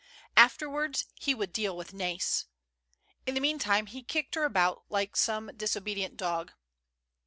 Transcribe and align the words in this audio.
Afterwards 0.35 1.05
he 1.19 1.35
would 1.35 1.53
deal 1.53 1.77
with 1.77 1.93
Nais. 1.93 2.47
In 3.27 3.35
the 3.35 3.39
meantime 3.39 3.85
he 3.85 4.01
kicked 4.01 4.33
her 4.33 4.45
about 4.45 4.83
like 4.89 5.15
some 5.15 5.51
disobedient 5.55 6.17
dog. 6.17 6.53